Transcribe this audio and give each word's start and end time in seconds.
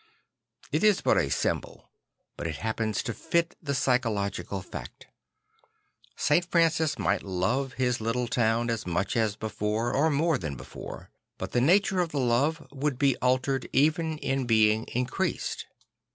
It 0.71 0.83
is 0.83 0.99
but 1.01 1.19
a 1.19 1.29
symbol; 1.29 1.91
but 2.35 2.47
it 2.47 2.55
happens 2.65 3.03
to 3.03 3.13
fit 3.13 3.55
the 3.61 3.75
psychological 3.75 4.63
fact. 4.63 5.05
St. 6.15 6.43
Francis 6.49 6.97
might 6.97 7.21
love 7.21 7.73
his 7.73 8.01
little 8.01 8.27
town 8.27 8.71
as 8.71 8.87
much 8.87 9.15
as 9.15 9.35
before, 9.35 9.93
or 9.93 10.09
more 10.09 10.39
than 10.39 10.55
before; 10.55 11.11
but 11.37 11.51
the 11.51 11.61
nature 11.61 11.99
of 11.99 12.09
the 12.09 12.19
love 12.19 12.65
would 12.71 12.97
be 12.97 13.15
altered 13.17 13.69
even 13.73 14.17
in 14.17 14.47
being 14.47 14.85
increased. 14.87 15.67